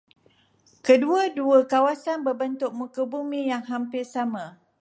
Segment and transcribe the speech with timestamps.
[0.85, 4.45] Kedua-dua kawasan berbentuk muka bumi yang hampir sama.